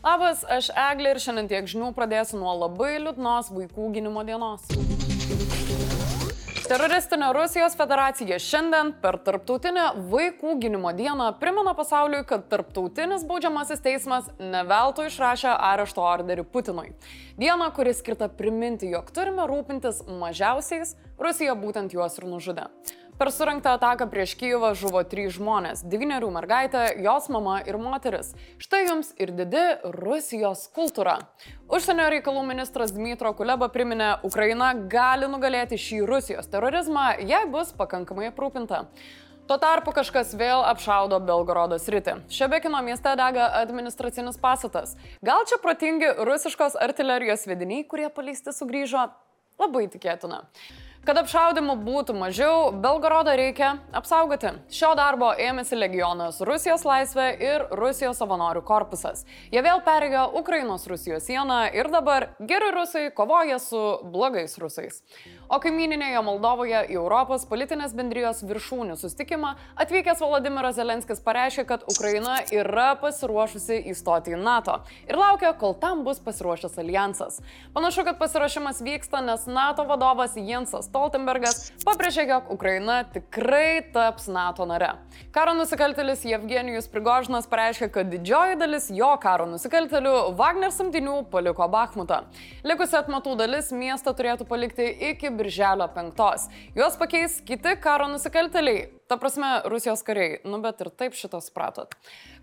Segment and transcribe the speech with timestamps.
[0.00, 4.62] Labas, aš Eglė ir šiandien tiek žinių pradėsiu nuo labai liūdnos vaikų gynimo dienos.
[6.70, 14.30] Teroristinė Rusijos federacija šiandien per Tarptautinę vaikų gynimo dieną primena pasauliui, kad Tarptautinis baudžiamasis teismas
[14.40, 16.94] neveltui išrašė arešto orderį Putinui.
[17.36, 22.70] Diena, kuri skirta priminti, jog turime rūpintis mažiausiais, Rusija būtent juos ir nužudė.
[23.20, 28.32] Per surinktą ataką prieš Kyivą žuvo trys žmonės- devynerių mergaitė, jos mama ir moteris.
[28.56, 31.18] Štai jums ir didi Rusijos kultūra.
[31.68, 38.32] Užsienio reikalų ministras Dmitro Kuleba priminė, Ukraina gali nugalėti šį Rusijos terorizmą, jei bus pakankamai
[38.32, 38.86] aprūpinta.
[39.46, 42.22] Tuo tarpu kažkas vėl apšaudo Belgorodo sritį.
[42.26, 44.96] Šebekino mieste dega administracinis pastatas.
[45.22, 49.10] Gal čia protingi rusiškos artilerijos vediniai, kurie paleisti sugrįžo?
[49.58, 50.46] Labai tikėtina.
[51.00, 54.50] Kad apšaudimų būtų mažiau, Belgorodą reikia apsaugoti.
[54.68, 59.24] Šio darbo ėmėsi legionas Rusijos laisvė ir Rusijos savanorių korpusas.
[59.48, 63.80] Jie vėl perėjo Ukrainos-Rusijos sieną ir dabar geri rusai kovoja su
[64.12, 65.00] blogais rusais.
[65.48, 72.36] O kaimininėje Moldovoje į Europos politinės bendrijos viršūnių sustikimą atvykęs Vladimiras Zelenskis pareiškė, kad Ukraina
[72.52, 74.76] yra pasiruošusi įstoti į NATO
[75.08, 77.40] ir laukia, kol tam bus pasiruošęs alijansas.
[77.72, 84.66] Panašu, kad pasiruošimas vyksta, nes NATO vadovas Jensas Stoltenbergas pabrėžė, jog Ukraina tikrai taps NATO
[84.66, 84.88] nare.
[85.30, 92.24] Karo nusikaltelis Jevgenijus Prigožinas pareiškė, kad didžioji dalis jo karo nusikaltelių Wagner samdinių paliko Bakhmutą.
[92.66, 96.48] Likusi atmatų dalis miestą turėtų palikti iki birželio 5.
[96.74, 98.99] Juos pakeis kiti karo nusikalteliai.
[99.10, 101.96] Ta prasme, Rusijos kariai, nu bet ir taip šitą supratot.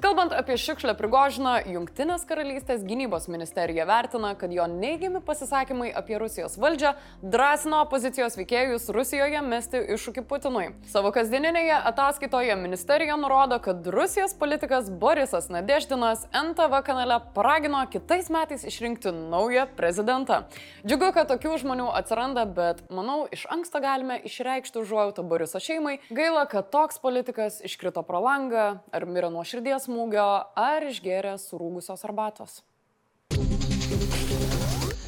[0.04, 6.58] Kalbant apie šiukšlę prigožiną, Junktinės karalystės gynybos ministerija vertina, kad jo neigiami pasisakymai apie Rusijos
[6.59, 6.92] valdžią
[7.24, 10.66] drąsino opozicijos veikėjus Rusijoje mesti iššūkį Putinui.
[10.92, 18.68] Savo kasdieninėje ataskaitoje ministerija nurodo, kad Rusijos politikas Borisas Nadeždinas NTV kanale paragino kitais metais
[18.68, 20.44] išrinkti naują prezidentą.
[20.84, 26.02] Džiugu, kad tokių žmonių atsiranda, bet manau, iš anksto galime išreikšti užuojautą Boriso šeimai.
[26.12, 30.25] Gaila, kad kad toks politikas iškrito pro langą, ar mirė nuo širdies smūgio,
[30.57, 32.63] ar išgėrė surūgusios arbatos.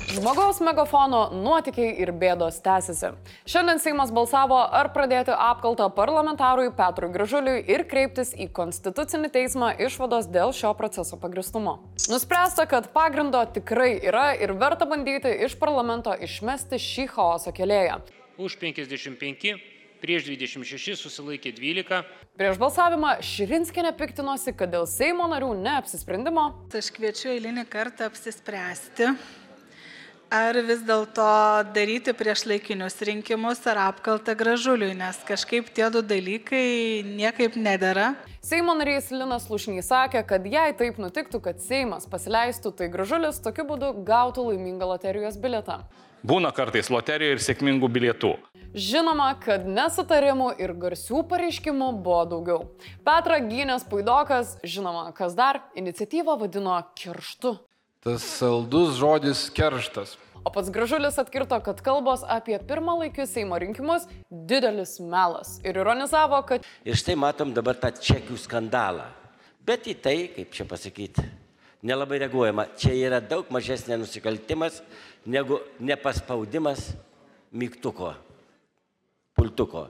[0.09, 3.15] Žmogaus megafono nuotikiai ir bėdos tęsiasi.
[3.49, 10.29] Šiandien Seimas balsavo, ar pradėti apkaltą parlamentarui Petrui Gražuliui ir kreiptis į Konstitucinį teismą išvados
[10.29, 11.79] dėl šio proceso pagristumo.
[12.13, 18.03] Nuspręsta, kad pagrindo tikrai yra ir verta bandyti iš parlamento išmesti šį chaoso kelėją.
[18.37, 21.99] Už 55 prieš 26 susilaikė 12.
[22.39, 26.45] Prieš balsavimą Širinskinė piktinosi, kad dėl Seimo narių neapsisprendimo.
[26.79, 29.11] Aš kviečiu eilinį kartą apsispręsti,
[30.33, 31.27] ar vis dėlto
[31.75, 38.13] daryti prieš laikinius rinkimus ar apkaltą gražuliui, nes kažkaip tie du dalykai niekaip nedara.
[38.45, 43.67] Seimo narys Linas Lušnys sakė, kad jei taip nutiktų, kad Seimas pasileistų, tai gražulis tokiu
[43.67, 45.81] būdu gautų laimingą loterijos bilietą.
[46.19, 48.33] Būna kartais loterijoje ir sėkmingų bilietų.
[48.75, 52.65] Žinoma, kad nesutarimų ir garsių pareiškimų buvo daugiau.
[53.07, 57.55] Petra Gynės Puidokas, žinoma, kas dar, iniciatyvą vadino kerštu.
[58.03, 60.17] Tas saldus žodis kerštas.
[60.43, 66.67] O pats gražulis atkirto, kad kalbos apie pirmalaikius Seimo rinkimus didelis melas ir ironizavo, kad...
[66.87, 69.09] Ir štai matom dabar tą čekių skandalą.
[69.67, 71.25] Bet į tai, kaip čia pasakyti,
[71.81, 72.67] nelabai reaguojama.
[72.79, 74.81] Čia yra daug mažesnė nusikaltimas
[75.25, 76.91] negu nepaspaudimas
[77.51, 78.13] mygtuko
[79.39, 79.87] pultuko.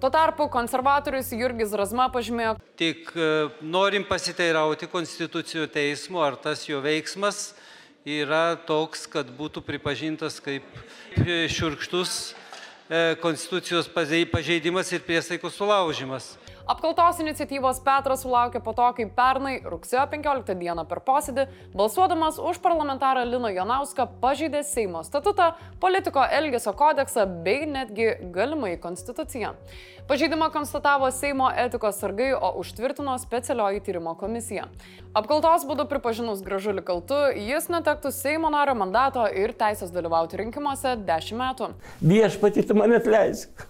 [0.00, 3.24] Tuo tarpu konservatorius Jurgis Razma pažymėjo, Tik e,
[3.60, 7.50] norim pasiteirauti Konstitucijų teismo, ar tas jo veiksmas
[8.08, 10.64] yra toks, kad būtų pripažintas kaip
[11.52, 16.32] šiurkštus e, Konstitucijos pažeidimas ir priesaikos sulaužimas.
[16.70, 22.60] Apkaltos iniciatyvos Petras sulaukė po to, kai pernai rugsėjo 15 dieną per posėdį, balsuodamas už
[22.62, 25.48] parlamentarą Lino Jonauską, pažeidė Seimo statutą,
[25.82, 29.56] politiko elgesio kodeksą bei netgi galimai konstituciją.
[30.06, 34.68] Pažeidimą konstatavo Seimo etikos sargai, o užtvirtino specialioji tyrimo komisija.
[35.10, 41.42] Apkaltos būdu pripažinus gražulį kaltu, jis netektų Seimo nario mandato ir teisės dalyvauti rinkimuose 10
[41.42, 41.72] metų.
[42.14, 43.66] Viešpatį tu mane atleisk.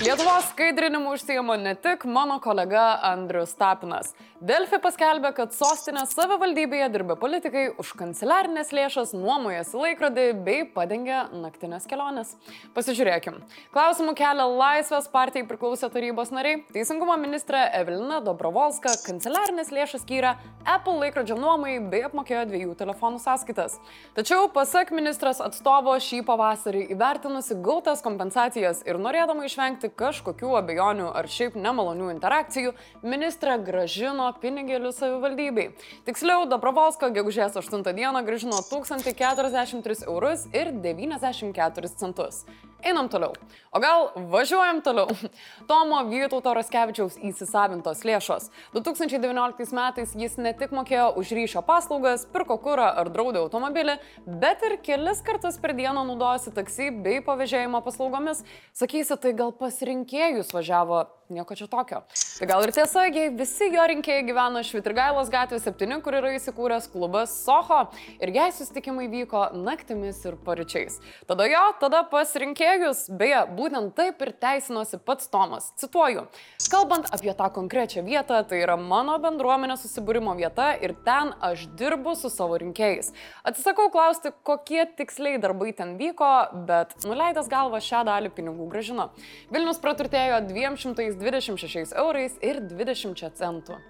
[0.00, 4.10] Lietuvos skaidrinimu užsijama ne tik mano kolega Andrius Tapinas.
[4.44, 11.88] Delfi paskelbė, kad sostinės savivaldybėje dirbę politikai už kanceliarinės lėšas nuomojasi laikrodį bei padengia naktinės
[11.88, 12.34] keliones.
[12.76, 13.38] Pasižiūrėkim.
[13.72, 16.60] Klausimų kelia Laisvės partijai priklausę tarybos nariai.
[16.74, 20.34] Teisingumo ministrė Evelina Dobrovolska kanceliarinės lėšas skyrė
[20.68, 23.80] Apple laikrodžio nuomai bei apmokėjo dviejų telefonų sąskaitas.
[24.18, 31.12] Tačiau, pasak ministras atstovo, šį pavasarį įvertinusi gautas kompensacijas ir norėdama išvengti vengti kažkokių abejonių
[31.14, 35.74] ar šiaip nemalonių interakcijų, ministrė gražino pinigėlius savivaldybei.
[36.06, 42.44] Tiksliau, Dobrovolska gegužės 8 dieną gražino 1043 eurus ir 94 centus.
[42.84, 43.32] Einam toliau.
[43.72, 45.08] O gal važiuojam toliau?
[45.70, 48.50] Tomo Vytauto Raskevičiaus įsisavintos lėšos.
[48.76, 53.96] 2019 metais jis ne tik mokėjo už ryšio paslaugas, pirko kurą ar draudė automobilį,
[54.26, 58.44] bet ir kelis kartus per dieną naudojosi taksi bei pavėžėjimo paslaugomis.
[58.76, 62.02] Sakysi, tai gal pasirinkėjus važiavo nieko čia tokio.
[62.38, 66.88] Tai gal ir tiesa, jei visi jo rinkėjai gyveno Švitrigailos gatvė 7, kur yra įsikūręs
[66.92, 67.80] klubas Soho
[68.20, 71.00] ir jei susitikimai vyko naktimis ir paryčiais.
[71.26, 75.72] Tada jo, tada pasirinkėjus, beje, būtent taip ir teisinosi pats Tomas.
[75.80, 76.26] Cituoju,
[76.70, 82.14] kalbant apie tą konkrečią vietą, tai yra mano bendruomenės susibūrimo vieta ir ten aš dirbu
[82.20, 83.10] su savo rinkėjais.
[83.46, 86.30] Atsisakau klausti, kokie tiksliai darbai ten vyko,
[86.68, 89.10] bet nuleidęs galvą šią dalį pinigų gražino.
[89.50, 93.80] Vilnius praturtėjo 200 26 eurais ir 20 centų.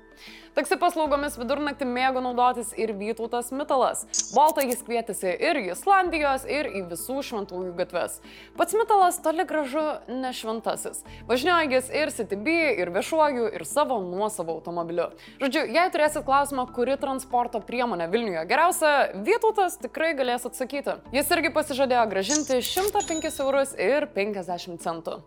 [0.56, 4.06] Taksi paslaugomis vidurnaktį mėgo naudotis ir Vytautas Mitalas.
[4.32, 8.14] Baltą jis kvietėsi ir į Islandijos, ir į visų šventųjų gatves.
[8.56, 11.03] Pats Mitalas toli gražu ne šventasis.
[11.29, 15.11] Važinioja jis ir CTB, ir viešuoju, ir savo nuosavo automobiliu.
[15.43, 18.94] Žodžiu, jei turėsit klausimą, kuri transporto priemonė Vilniuje geriausia,
[19.29, 20.97] Vytautas tikrai galės atsakyti.
[21.12, 25.20] Jis irgi pasižadėjo gražinti 105 eurus ir 50 centų.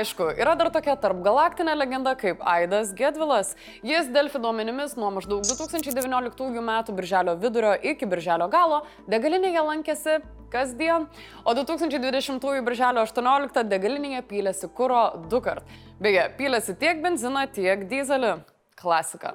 [0.00, 3.54] Aišku, yra dar tokia tarpgalaktinė legenda kaip Aidas Gedvilas.
[3.86, 6.96] Jis Delfi duomenimis nuo maždaug 2019 m.
[6.96, 10.14] birželio vidurio iki birželio galo degalinėje lankėsi
[10.48, 11.04] kasdien,
[11.44, 15.68] o 2020 birželio 18 degalinėje pylėsi kūro du kart.
[16.00, 18.38] Beje, pylėsi tiek benziną, tiek dizelį.
[18.80, 19.34] Klasika.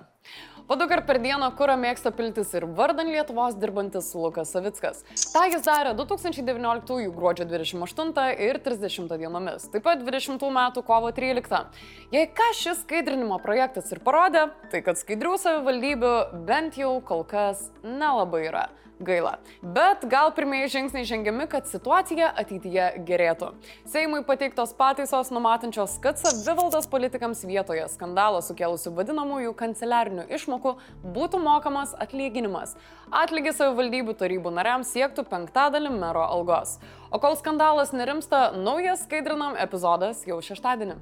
[0.70, 5.00] Po du kart per dieną kurą mėgsta piltis ir vardan Lietuvos dirbantis Lukas Savickas.
[5.34, 11.82] Ta jis darė 2019 gruodžio 28 ir 30 dienomis, taip pat 20 metų kovo 13.
[12.14, 16.14] Jei ką šis skaidrinimo projektas ir parodė, tai kad skaidrių savivaldybių
[16.46, 18.68] bent jau kol kas nelabai yra.
[19.00, 19.38] Gaila.
[19.64, 23.54] Bet gal pirmieji žingsniai žengiami, kad situacija ateityje gerėtų.
[23.88, 30.74] Seimui pateiktos pataisos numatančios, kad savivaldos politikams vietoje skandalo sukėlusių vadinamųjų kanceliarinių išmokų
[31.16, 32.76] būtų mokamas atlyginimas.
[33.08, 36.76] Atlygis savivaldybių tarybų nariams siektų penktadalį mero algos.
[37.08, 41.00] O kol skandalas nerimsta, naujas skaidrinam epizodas jau šeštadienį.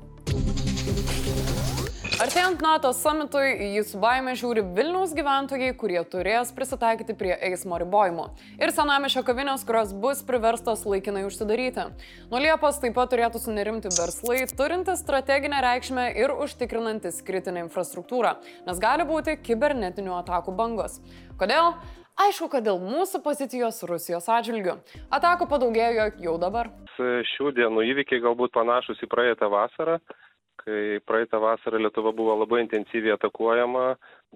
[2.18, 7.78] Artėjant NATO summitui, į jį su baime žiūri Vilniaus gyventojai, kurie turės prisitaikyti prie eismo
[7.78, 8.25] ribojimų.
[8.58, 11.86] Ir senamešio kavinės, kurios bus priverstos laikinai užsidaryti.
[12.31, 18.34] Nuo Liepos taip pat turėtų sunerimti verslai, turintys strateginę reikšmę ir užtikrinantis kritinę infrastruktūrą,
[18.66, 20.98] nes gali būti kibernetinių atakų bangos.
[21.38, 21.75] Kodėl?
[22.18, 24.80] Aišku, kad dėl mūsų pozicijos Rusijos atžvilgių.
[25.13, 26.74] Atakų padaugėjo jau dabar.
[26.98, 30.02] Šių dienų įvykiai galbūt panašus į praeitą vasarą
[30.68, 33.86] kai praeitą vasarą Lietuva buvo labai intensyviai atakuojama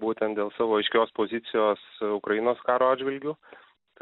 [0.00, 1.82] būtent dėl savo aiškios pozicijos
[2.16, 3.36] Ukrainos karo atžvilgių.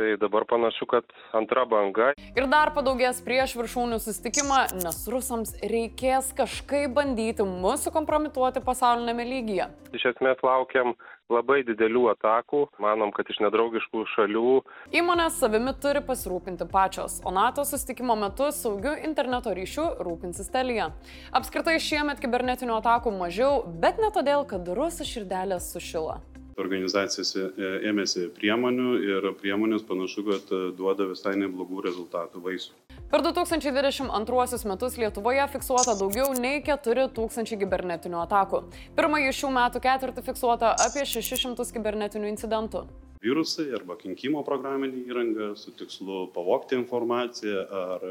[0.00, 2.14] Tai dabar panašu, kad antra banga.
[2.32, 9.66] Ir dar padaugės prieš viršūnių sustikimą, nes rusams reikės kažkaip bandyti mūsų kompromituoti pasaulinėme lygyje.
[9.92, 10.94] Iš esmės laukiam
[11.28, 14.54] labai didelių atakų, manom, kad iš nedraugiškų šalių.
[15.02, 20.94] Įmonės savimi turi pasirūpinti pačios, o NATO sustikimo metu saugiu interneto ryšiu rūpinsis Telija.
[21.36, 26.22] Apskritai šiemet kibernetinių atakų mažiau, bet ne todėl, kad rusų širdelės sušila
[26.60, 27.48] organizacijos e,
[27.90, 32.76] ėmėsi priemonių ir priemonės panašu, kad e, duoda visai neblogų rezultatų vaisių.
[33.10, 38.64] Per 2022 metus Lietuvoje fiksuota daugiau nei 4000 kibernetinių atakų.
[38.98, 42.84] Pirmąjį šių metų ketvirtį fiksuota apie 600 kibernetinių incidentų.
[43.20, 48.06] Virusai arba kinkimo programinė įranga su tikslu pavokti informaciją ar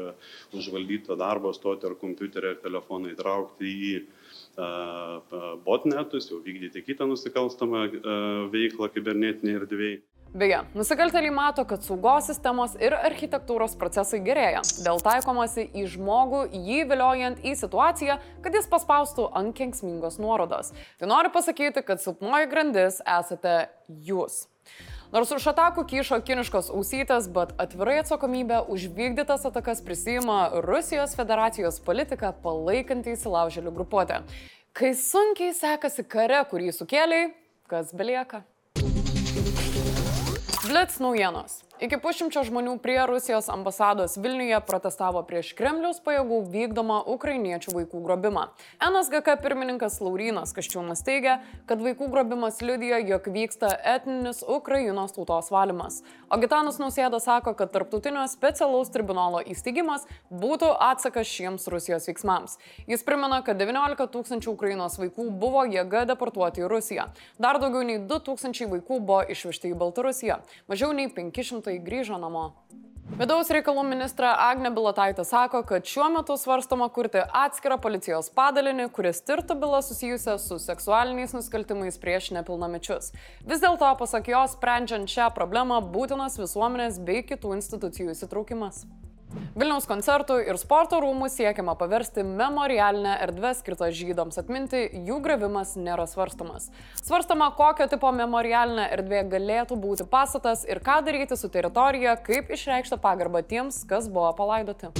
[0.54, 3.90] užvaldytą darbo stotį ar kompiuterį ar telefoną įtraukti į
[5.64, 7.86] botnetus, jau vykdyti kitą nusikalstamą
[8.52, 9.98] veiklą kibernetinėje erdvėje.
[10.30, 16.84] Beje, nusikaltėliai mato, kad saugos sistemos ir architektūros procesai gerėja, dėl taikomasi į žmogų, jį
[16.92, 20.70] viliojant į situaciją, kad jis paspaustų ant kenksmingos nuorodos.
[21.02, 23.56] Tai noriu pasakyti, kad silpnoji grandis esate
[23.90, 24.44] jūs.
[25.10, 31.80] Nors už atakų kyšo kiniškos ausytės, bet atvirai atsakomybę už vykdytas atakas prisima Rusijos federacijos
[31.82, 34.20] politika palaikanti įsilaužėlių grupuotę.
[34.70, 37.32] Kai sunkiai sekasi kare, kurį sukėliai,
[37.66, 38.44] kas belieka?
[40.62, 41.58] Blitz naujienos.
[41.80, 48.42] Iki pušimčio žmonių prie Rusijos ambasados Vilniuje protestavo prieš Kremliaus pajėgų vykdomą ukrainiečių vaikų grobimą.
[48.84, 56.02] NSGK pirmininkas Laurinas Kaščiūnas teigia, kad vaikų grobimas liudija, jog vyksta etninis Ukrainos tautos valymas.
[56.28, 62.58] O Gitanas Nausėda sako, kad tarptautinio specialaus tribunolo įsteigimas būtų atsakas šiems Rusijos veiksmams.
[62.92, 67.08] Jis primena, kad 19 tūkstančių Ukrainos vaikų buvo jėga deportuoti į Rusiją.
[67.40, 70.42] Dar daugiau nei 2 tūkstančiai vaikų buvo išvežti į Baltarusiją.
[70.68, 72.52] Mažiau nei 500 gyventojai grįžo namo.
[73.18, 79.20] Vidaus reikalų ministra Agne Bilotaitė sako, kad šiuo metu svarstama kurti atskirą policijos padalinį, kuris
[79.26, 83.10] tirtų bylą susijusią su seksualiniais nusikaltimais prieš nepilnamečius.
[83.42, 88.86] Vis dėlto, pasak jos, sprendžiant šią problemą būtinas visuomenės bei kitų institucijų įsitraukimas.
[89.54, 96.06] Vilniaus koncertų ir sporto rūmų siekiama paversti memorialinę erdvę skirtą žydams atminti, jų gravimas nėra
[96.10, 96.70] svarstomas.
[97.02, 102.98] Svarstama, kokio tipo memorialinė erdvė galėtų būti pastatas ir ką daryti su teritorija, kaip išreikšti
[103.02, 104.90] pagarbą tiems, kas buvo palaidoti.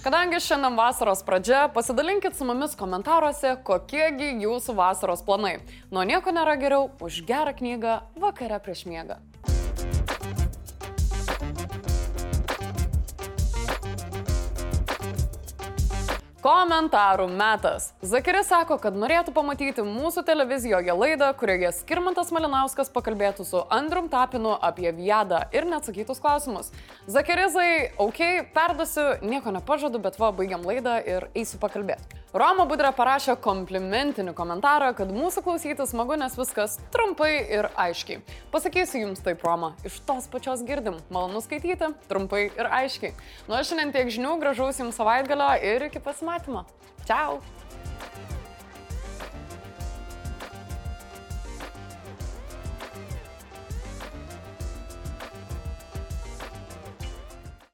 [0.00, 5.58] Kadangi šiandien vasaros pradžia, pasidalinkit su mumis komentaruose, kokiegi jūsų vasaros planai.
[5.92, 9.20] Nuo nieko nėra geriau už gerą knygą vakare prieš miegą.
[16.50, 17.84] Komentarų metas.
[18.02, 24.56] Zakiris sako, kad norėtų pamatyti mūsų televizijoje laidą, kurioje Skirmantas Malinauskas pakalbėtų su Andrum Tapinu
[24.58, 26.72] apie Viadą ir neatsakytus klausimus.
[27.06, 32.18] Zakirizai, ok, perduosiu, nieko nepažadu, bet va, baigiam laidą ir eisiu pakalbėti.
[32.30, 38.20] Roma Budra parašė komplimentinį komentarą, kad mūsų klausyti smagu, nes viskas trumpai ir aiškiai.
[38.52, 41.00] Pasakysiu jums taip, Roma, iš tos pačios girdim.
[41.10, 43.16] Malonu skaityti, trumpai ir aiškiai.
[43.48, 46.68] Nu, aš šiandien tiek žinių, gražaus jums savaitgalio ir iki pasimatymo.
[47.02, 47.40] Ciao!